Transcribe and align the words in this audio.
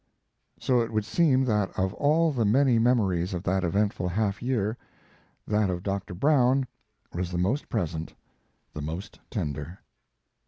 So 0.59 0.81
it 0.81 0.91
would 0.91 1.05
seem 1.05 1.45
that 1.45 1.69
of 1.77 1.93
all 1.93 2.31
the 2.31 2.43
many 2.43 2.79
memories 2.79 3.35
of 3.35 3.43
that 3.43 3.63
eventful 3.63 4.07
half 4.09 4.41
year, 4.41 4.75
that 5.45 5.69
of 5.69 5.83
Dr. 5.83 6.15
Brown 6.15 6.65
was 7.13 7.29
the 7.29 7.37
most 7.37 7.69
present, 7.69 8.15
the 8.73 8.81
most 8.81 9.19
tender. 9.29 9.77